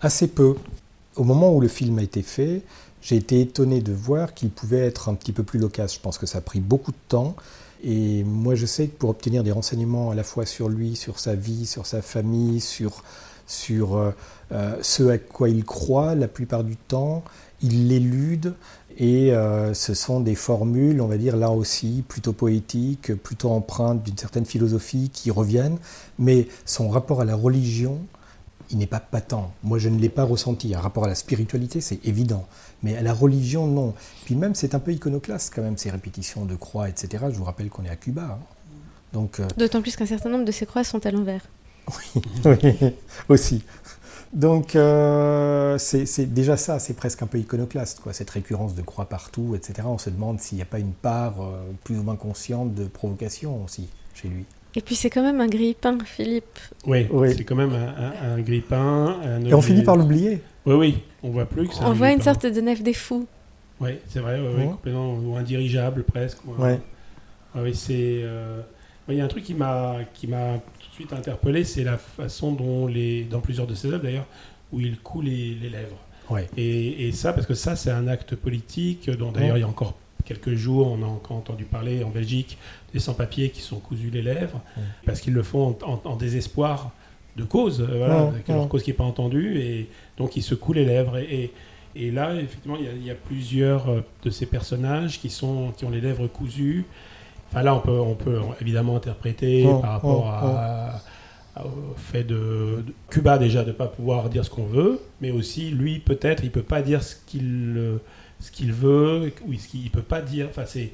[0.00, 0.54] Assez peu.
[1.16, 2.62] Au moment où le film a été fait,
[3.04, 5.94] j'ai été étonné de voir qu'il pouvait être un petit peu plus loquace.
[5.94, 7.36] Je pense que ça a pris beaucoup de temps.
[7.84, 11.20] Et moi, je sais que pour obtenir des renseignements à la fois sur lui, sur
[11.20, 13.04] sa vie, sur sa famille, sur,
[13.46, 14.10] sur euh,
[14.52, 17.22] euh, ce à quoi il croit, la plupart du temps,
[17.60, 18.54] il l'élude.
[18.96, 24.02] Et euh, ce sont des formules, on va dire là aussi, plutôt poétiques, plutôt empreintes
[24.02, 25.76] d'une certaine philosophie qui reviennent.
[26.18, 27.98] Mais son rapport à la religion,
[28.70, 29.52] il n'est pas patent.
[29.62, 30.74] Moi, je ne l'ai pas ressenti.
[30.74, 32.46] Un rapport à la spiritualité, c'est évident.
[32.84, 33.94] Mais à la religion, non.
[34.26, 37.24] Puis même, c'est un peu iconoclaste quand même, ces répétitions de croix, etc.
[37.30, 38.38] Je vous rappelle qu'on est à Cuba.
[38.38, 38.38] Hein.
[39.14, 41.48] Donc, euh, D'autant plus qu'un certain nombre de ces croix sont à l'envers.
[41.88, 42.22] Oui,
[43.30, 43.64] aussi.
[44.34, 49.06] Donc, euh, c'est déjà ça, c'est presque un peu iconoclaste, quoi, cette récurrence de croix
[49.06, 49.88] partout, etc.
[49.90, 52.84] On se demande s'il n'y a pas une part euh, plus ou moins consciente de
[52.84, 54.44] provocation aussi chez lui.
[54.74, 56.58] Et puis c'est quand même un grille-pain, Philippe.
[56.86, 59.40] Oui, c'est quand même un, un, grille-pain.
[59.46, 60.42] Et on finit par l'oublier.
[60.66, 61.86] Oui, oui, on voit plus que ça.
[61.86, 63.26] On voit une sorte de nef des fous.
[63.80, 66.38] Oui, c'est vrai, complètement, ou indirigeable presque.
[66.46, 66.80] Ouais.
[67.56, 68.20] oui, c'est.
[68.22, 68.62] Euh,
[69.08, 71.98] il y a un truc qui m'a qui m'a tout de suite interpellé, c'est la
[71.98, 74.26] façon dont les dans plusieurs de ses œuvres d'ailleurs
[74.72, 75.98] où il coule les, les lèvres.
[76.30, 76.48] Ouais.
[76.56, 79.68] Et, et, ça, parce que ça, c'est un acte politique dont d'ailleurs il y a
[79.68, 82.58] encore quelques jours, on a encore entendu parler en Belgique
[82.92, 84.60] des sans-papiers qui sont cousus les lèvres,
[85.04, 86.92] parce qu'ils le font en, désespoir
[87.36, 90.84] de cause, euh, voilà, leur cause qui n'est pas entendue, et donc ils secouent les
[90.84, 91.18] lèvres.
[91.18, 91.52] Et,
[91.96, 95.90] et, là, effectivement, il y, a, plusieurs euh, de ces personnages qui, sont, qui ont
[95.90, 96.84] les lèvres cousues.
[97.50, 101.02] Enfin là, on peut, on peut évidemment interpréter par rapport à,
[101.64, 105.70] au fait de, Cuba déjà de ne pas pouvoir dire ce qu'on veut, mais aussi
[105.70, 108.00] lui peut-être il peut pas dire ce qu'il
[108.40, 110.48] ce qu'il veut, ou ce qu'il peut pas dire.
[110.50, 110.90] Enfin, c'est,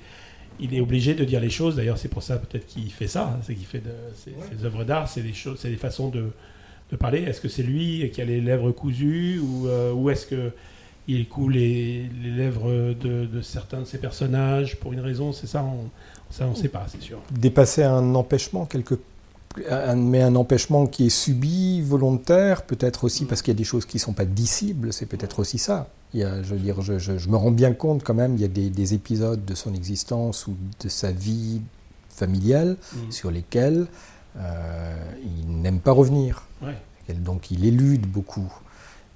[0.61, 1.77] il est obligé de dire les choses.
[1.77, 3.35] D'ailleurs, c'est pour ça peut-être qu'il fait ça.
[3.35, 6.31] Hein, c'est qu'il fait de, ses, œuvres d'art, c'est des choses, c'est des façons de,
[6.90, 7.23] de parler.
[7.23, 10.53] Est-ce que c'est lui qui a les lèvres cousues ou, ou est-ce que
[11.09, 15.33] il coule les, les lèvres de, de, certains de ses personnages pour une raison?
[15.33, 15.90] C'est ça, on,
[16.31, 17.18] ça on ne sait pas, c'est sûr.
[17.33, 18.99] Dépasser un empêchement quelque
[19.96, 23.84] mais un empêchement qui est subi, volontaire, peut-être aussi parce qu'il y a des choses
[23.84, 25.88] qui ne sont pas dissibles, c'est peut-être aussi ça.
[26.14, 28.40] Il y a, je veux dire, je, je, me rends bien compte quand même, il
[28.40, 31.60] y a des, des, épisodes de son existence ou de sa vie
[32.08, 33.10] familiale mm.
[33.10, 33.86] sur lesquels
[34.36, 36.44] euh, il n'aime pas revenir.
[37.08, 38.52] Donc il élude beaucoup.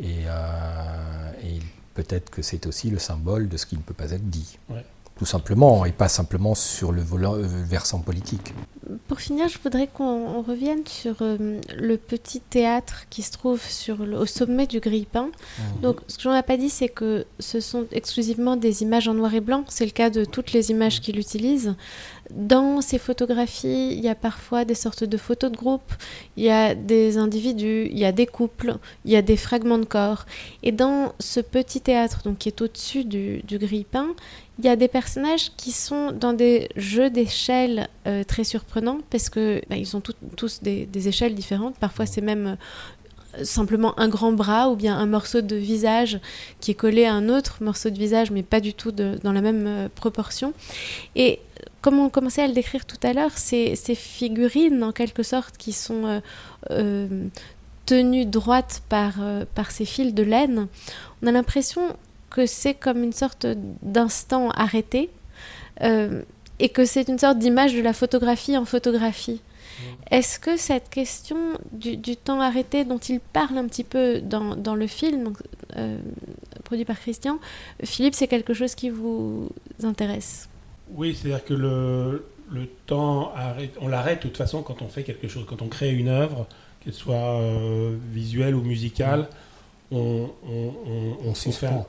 [0.00, 1.60] Et, euh, et
[1.94, 4.58] peut-être que c'est aussi le symbole de ce qui ne peut pas être dit.
[4.68, 4.84] Ouais
[5.16, 8.52] tout simplement, et pas simplement sur le euh, versant politique.
[9.06, 14.00] Pour finir, je voudrais qu'on revienne sur euh, le petit théâtre qui se trouve sur
[14.00, 15.26] au sommet du grille-pain.
[15.26, 15.80] Mhm.
[15.82, 19.32] Donc, ce que n'ai pas dit, c'est que ce sont exclusivement des images en noir
[19.34, 19.64] et blanc.
[19.68, 21.76] C'est le cas de toutes les images qu'il utilise.
[22.30, 25.92] Dans ces photographies, il y a parfois des sortes de photos de groupe,
[26.36, 29.78] il y a des individus, il y a des couples, il y a des fragments
[29.78, 30.24] de corps.
[30.62, 34.14] Et dans ce petit théâtre, donc qui est au-dessus du, du grille-pain,
[34.58, 39.28] il y a des personnages qui sont dans des jeux d'échelle euh, très surprenants parce
[39.28, 41.76] que bah, ils ont tous des, échelles différentes.
[41.76, 42.56] Parfois, c'est même
[43.36, 46.20] euh, simplement un grand bras ou bien un morceau de visage
[46.60, 49.40] qui est collé à un autre morceau de visage, mais pas du tout dans la
[49.40, 50.52] même euh, proportion.
[51.16, 51.40] Et
[51.80, 55.56] comme on commençait à le décrire tout à l'heure, ces, ces, figurines, en quelque sorte,
[55.56, 56.22] qui sont
[57.84, 59.14] tenues droites par,
[59.54, 60.68] par ces fils de laine,
[61.22, 61.94] on a l'impression
[62.34, 63.46] que c'est comme une sorte
[63.82, 65.08] d'instant arrêté
[65.82, 66.22] euh,
[66.58, 69.40] et que c'est une sorte d'image de la photographie en photographie.
[69.40, 69.82] Mmh.
[70.10, 71.36] Est-ce que cette question
[71.70, 75.32] du, temps arrêté dont il parle un petit peu dans, dans le film,
[75.76, 75.96] euh,
[76.64, 77.38] produit par Christian,
[77.84, 79.48] Philippe, c'est quelque chose qui vous
[79.84, 80.48] intéresse?
[80.92, 85.04] Oui, c'est-à-dire que le, le temps, arrête, on l'arrête de toute façon quand on fait
[85.04, 86.48] quelque chose, quand on crée une œuvre,
[86.80, 89.20] qu'elle soit euh, visuelle ou musicale.
[89.20, 89.53] Mmh
[89.90, 91.86] on, suspend.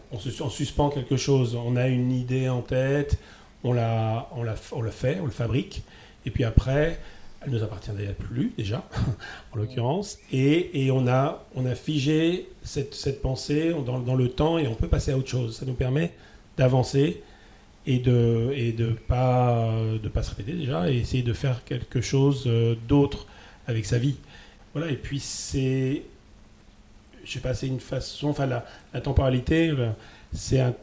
[0.49, 1.55] suspend quelque chose.
[1.55, 3.17] On a une idée en tête,
[3.63, 5.83] on la, on, la, on fait, on le fabrique,
[6.25, 6.99] et puis après,
[7.41, 8.83] elle nous appartient plus déjà,
[9.53, 14.29] en l'occurrence, et, et, on, a, on a figé cette, cette pensée dans, dans, le
[14.29, 15.57] temps et on peut passer à autre chose.
[15.57, 16.11] Ça nous permet
[16.57, 17.21] d'avancer
[17.87, 22.01] et de et de pas de pas se répéter déjà et essayer de faire quelque
[22.01, 23.27] chose euh, d'autre
[23.67, 24.15] avec sa vie.
[24.73, 26.01] Voilà, et puis c'est
[27.25, 29.89] je sais pas, c'est une façon, enfin la, la temporalité, euh,
[30.33, 30.73] c'est un.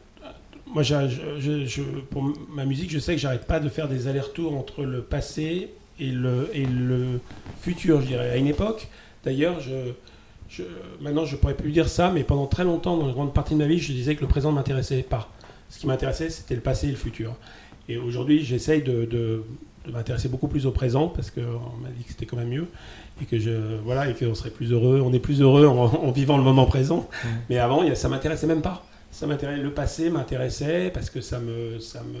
[0.67, 4.83] Moi, je, pour ma musique, je sais que j'arrête pas de faire des allers-retours entre
[4.83, 7.19] le passé et le, et le
[7.61, 8.31] futur, je dirais.
[8.31, 8.87] À une époque,
[9.23, 9.91] d'ailleurs, je,
[10.49, 10.63] je,
[10.99, 13.59] maintenant je pourrais plus dire ça, mais pendant très longtemps, dans une grande partie de
[13.59, 15.31] ma vie, je disais que le présent ne m'intéressait pas.
[15.69, 17.35] Ce qui m'intéressait, c'était le passé et le futur.
[17.89, 19.43] Et aujourd'hui, j'essaye de,
[19.85, 21.41] de m'intéresser beaucoup plus au présent parce qu'on
[21.81, 22.67] m'a dit que c'était quand même mieux
[23.21, 25.01] et que je voilà et qu'on serait plus heureux.
[25.03, 27.09] On est plus heureux en, vivant le moment présent.
[27.09, 27.27] Mmh.
[27.49, 28.85] Mais avant, ça m'intéressait même pas.
[29.11, 29.61] Ça m'intéressait.
[29.61, 32.19] Le passé m'intéressait parce que ça me ça me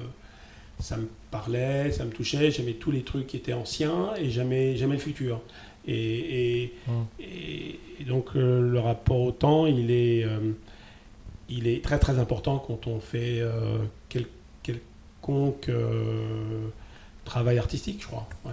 [0.79, 2.51] ça me parlait, ça me touchait.
[2.51, 5.41] J'aimais tous les trucs qui étaient anciens et j'aimais j'aimais le futur.
[5.85, 8.05] Et, et, mmh.
[8.07, 10.53] donc euh, le rapport au temps, il est euh,
[11.49, 14.25] il est très très important quand on fait euh, quel,
[14.63, 15.69] quelconque
[17.25, 18.27] travail artistique, je crois.
[18.45, 18.51] Ouais.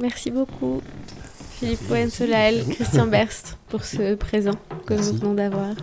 [0.00, 0.80] Merci beaucoup,
[1.50, 5.74] Philippe Poensolael, Christian Berst, pour ce présent que nous venons d'avoir.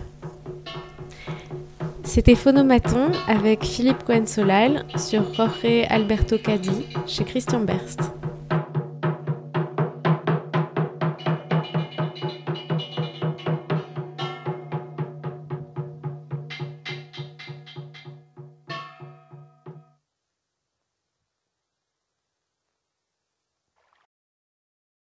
[2.02, 8.00] C'était Phonomaton avec Philippe Cohen-Solal sur Jorge Alberto Cadi chez Christian Berst.